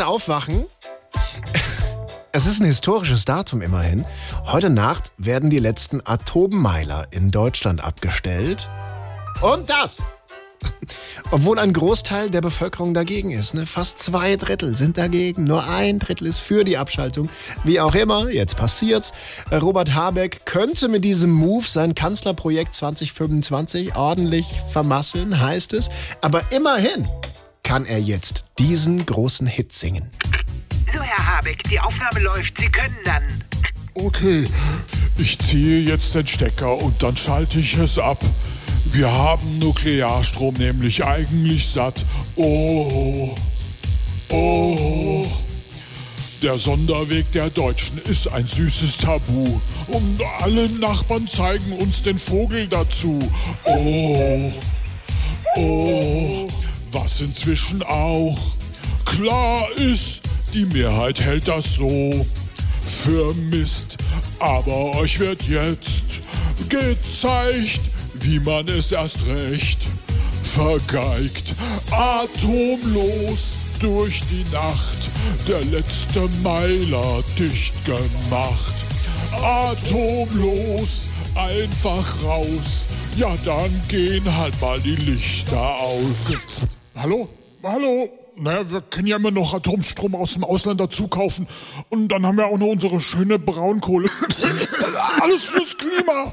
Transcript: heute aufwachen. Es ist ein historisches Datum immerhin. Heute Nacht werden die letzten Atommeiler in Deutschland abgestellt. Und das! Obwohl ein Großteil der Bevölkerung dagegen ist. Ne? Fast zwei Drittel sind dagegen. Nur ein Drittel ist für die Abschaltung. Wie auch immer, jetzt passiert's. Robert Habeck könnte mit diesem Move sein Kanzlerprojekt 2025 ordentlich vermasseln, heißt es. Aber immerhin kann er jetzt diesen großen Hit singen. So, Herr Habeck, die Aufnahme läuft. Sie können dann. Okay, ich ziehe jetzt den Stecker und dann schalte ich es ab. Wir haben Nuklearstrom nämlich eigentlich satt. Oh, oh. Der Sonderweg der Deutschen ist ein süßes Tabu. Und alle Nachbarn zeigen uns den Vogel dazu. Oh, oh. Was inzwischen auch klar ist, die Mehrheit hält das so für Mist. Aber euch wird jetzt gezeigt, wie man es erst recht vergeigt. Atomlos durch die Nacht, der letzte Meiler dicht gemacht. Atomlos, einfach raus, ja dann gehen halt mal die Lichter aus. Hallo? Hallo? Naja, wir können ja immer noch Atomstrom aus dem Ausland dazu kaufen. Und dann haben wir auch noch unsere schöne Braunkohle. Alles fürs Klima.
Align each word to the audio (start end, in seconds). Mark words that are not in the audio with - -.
heute 0.00 0.06
aufwachen. 0.06 0.64
Es 2.32 2.46
ist 2.46 2.60
ein 2.60 2.66
historisches 2.66 3.26
Datum 3.26 3.60
immerhin. 3.60 4.06
Heute 4.46 4.70
Nacht 4.70 5.12
werden 5.18 5.50
die 5.50 5.58
letzten 5.58 6.00
Atommeiler 6.06 7.06
in 7.10 7.30
Deutschland 7.30 7.84
abgestellt. 7.84 8.70
Und 9.42 9.68
das! 9.68 10.02
Obwohl 11.30 11.58
ein 11.58 11.74
Großteil 11.74 12.30
der 12.30 12.40
Bevölkerung 12.40 12.94
dagegen 12.94 13.30
ist. 13.30 13.52
Ne? 13.52 13.66
Fast 13.66 13.98
zwei 13.98 14.36
Drittel 14.36 14.74
sind 14.74 14.96
dagegen. 14.96 15.44
Nur 15.44 15.66
ein 15.66 15.98
Drittel 15.98 16.26
ist 16.26 16.38
für 16.38 16.64
die 16.64 16.78
Abschaltung. 16.78 17.28
Wie 17.64 17.78
auch 17.78 17.94
immer, 17.94 18.30
jetzt 18.30 18.56
passiert's. 18.56 19.12
Robert 19.52 19.94
Habeck 19.94 20.46
könnte 20.46 20.88
mit 20.88 21.04
diesem 21.04 21.30
Move 21.30 21.66
sein 21.66 21.94
Kanzlerprojekt 21.94 22.74
2025 22.74 23.96
ordentlich 23.96 24.46
vermasseln, 24.70 25.40
heißt 25.40 25.74
es. 25.74 25.90
Aber 26.22 26.42
immerhin 26.52 27.06
kann 27.70 27.86
er 27.86 28.00
jetzt 28.00 28.46
diesen 28.58 29.06
großen 29.06 29.46
Hit 29.46 29.72
singen. 29.72 30.10
So, 30.92 31.00
Herr 31.00 31.36
Habeck, 31.36 31.62
die 31.70 31.78
Aufnahme 31.78 32.18
läuft. 32.18 32.58
Sie 32.58 32.66
können 32.66 32.96
dann. 33.04 33.22
Okay, 33.94 34.42
ich 35.16 35.38
ziehe 35.38 35.78
jetzt 35.82 36.16
den 36.16 36.26
Stecker 36.26 36.76
und 36.76 37.00
dann 37.00 37.16
schalte 37.16 37.60
ich 37.60 37.74
es 37.74 37.96
ab. 37.96 38.18
Wir 38.86 39.12
haben 39.12 39.60
Nuklearstrom 39.60 40.54
nämlich 40.54 41.04
eigentlich 41.04 41.68
satt. 41.68 41.94
Oh, 42.34 43.36
oh. 44.30 45.26
Der 46.42 46.58
Sonderweg 46.58 47.30
der 47.30 47.50
Deutschen 47.50 47.98
ist 47.98 48.26
ein 48.26 48.48
süßes 48.48 48.96
Tabu. 48.96 49.60
Und 49.86 50.20
alle 50.40 50.68
Nachbarn 50.70 51.28
zeigen 51.28 51.70
uns 51.74 52.02
den 52.02 52.18
Vogel 52.18 52.66
dazu. 52.66 53.20
Oh, 53.64 54.52
oh. 55.54 56.48
Was 56.92 57.20
inzwischen 57.20 57.82
auch 57.82 58.38
klar 59.04 59.70
ist, 59.76 60.22
die 60.52 60.64
Mehrheit 60.66 61.20
hält 61.20 61.46
das 61.46 61.74
so 61.76 62.26
für 63.04 63.32
Mist. 63.34 63.96
Aber 64.40 64.96
euch 64.96 65.18
wird 65.20 65.42
jetzt 65.42 66.20
gezeigt, 66.68 67.80
wie 68.20 68.40
man 68.40 68.66
es 68.68 68.92
erst 68.92 69.26
recht 69.26 69.80
vergeigt. 70.42 71.54
Atomlos 71.90 73.38
durch 73.78 74.20
die 74.30 74.44
Nacht, 74.52 75.10
der 75.46 75.64
letzte 75.66 76.28
Meiler 76.42 77.22
dicht 77.38 77.74
gemacht. 77.84 78.74
Atomlos, 79.42 81.06
einfach 81.34 82.22
raus, 82.24 82.86
ja 83.16 83.34
dann 83.44 83.70
gehen 83.88 84.36
halt 84.36 84.60
mal 84.60 84.80
die 84.80 84.96
Lichter 84.96 85.78
aus. 85.78 86.60
Hallo? 87.02 87.26
Hallo? 87.62 88.10
Naja, 88.36 88.70
wir 88.70 88.82
können 88.82 89.06
ja 89.06 89.16
immer 89.16 89.30
noch 89.30 89.54
Atomstrom 89.54 90.14
aus 90.14 90.34
dem 90.34 90.44
Ausland 90.44 90.80
dazu 90.80 91.08
kaufen. 91.08 91.48
Und 91.88 92.08
dann 92.08 92.26
haben 92.26 92.36
wir 92.36 92.46
auch 92.46 92.58
noch 92.58 92.66
unsere 92.66 93.00
schöne 93.00 93.38
Braunkohle. 93.38 94.10
Alles 95.22 95.44
fürs 95.44 95.78
Klima. 95.78 96.30